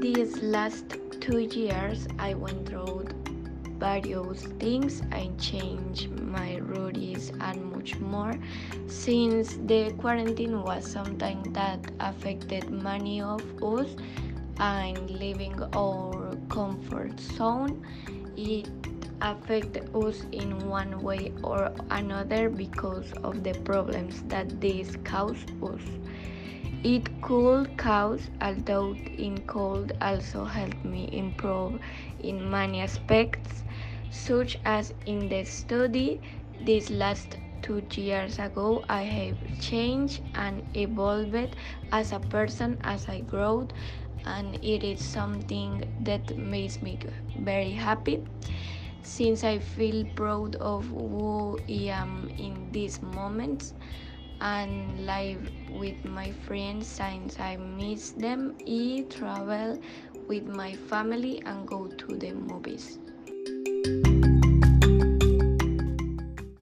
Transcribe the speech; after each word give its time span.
these 0.00 0.40
last 0.42 0.96
two 1.20 1.40
years, 1.40 2.06
I 2.18 2.34
went 2.34 2.68
through 2.68 3.08
various 3.78 4.42
things. 4.60 5.02
I 5.10 5.30
changed 5.38 6.10
my 6.20 6.56
routines 6.56 7.32
and 7.40 7.72
much 7.72 7.98
more. 7.98 8.34
Since 8.86 9.56
the 9.66 9.92
quarantine 9.98 10.62
was 10.62 10.90
something 10.90 11.42
that 11.52 11.90
affected 11.98 12.70
many 12.70 13.20
of 13.20 13.42
us 13.62 13.88
and 14.60 15.10
leaving 15.10 15.60
our 15.74 16.36
comfort 16.48 17.18
zone, 17.18 17.84
it 18.36 18.70
affected 19.20 19.90
us 19.96 20.24
in 20.30 20.68
one 20.68 21.02
way 21.02 21.32
or 21.42 21.72
another 21.90 22.48
because 22.48 23.12
of 23.24 23.42
the 23.42 23.54
problems 23.64 24.22
that 24.28 24.60
this 24.60 24.96
caused 25.02 25.50
us. 25.62 25.82
It 26.82 27.20
could 27.20 27.76
cause, 27.76 28.30
although 28.40 28.96
in 29.16 29.42
cold 29.42 29.92
also 30.00 30.44
help 30.46 30.84
me 30.84 31.08
improve 31.12 31.78
in 32.18 32.50
many 32.50 32.80
aspects, 32.80 33.64
such 34.10 34.56
as 34.64 34.92
in 35.06 35.28
the 35.28 35.44
study. 35.44 36.20
These 36.60 36.90
last 36.90 37.36
two 37.62 37.86
years 37.94 38.40
ago, 38.40 38.84
I 38.88 39.02
have 39.02 39.36
changed 39.60 40.22
and 40.34 40.64
evolved 40.74 41.54
as 41.92 42.12
a 42.12 42.18
person 42.18 42.78
as 42.82 43.08
I 43.08 43.20
grow, 43.20 43.68
and 44.24 44.56
it 44.62 44.82
is 44.82 45.00
something 45.00 45.84
that 46.00 46.36
makes 46.36 46.82
me 46.82 46.98
very 47.36 47.72
happy 47.72 48.24
since 49.02 49.44
I 49.44 49.58
feel 49.58 50.04
proud 50.04 50.56
of 50.56 50.86
who 50.88 51.58
I 51.68 51.90
am 52.02 52.28
in 52.36 52.70
these 52.72 53.00
moments 53.02 53.74
and 54.40 55.06
live 55.06 55.50
with 55.70 56.04
my 56.04 56.32
friends 56.32 56.88
since 56.88 57.38
I 57.40 57.56
miss 57.56 58.12
them, 58.12 58.56
eat, 58.66 59.10
travel 59.10 59.78
with 60.28 60.48
my 60.48 60.74
family, 60.76 61.42
and 61.44 61.66
go 61.66 61.88
to 61.88 62.16
the 62.16 62.32
movies. 62.32 62.98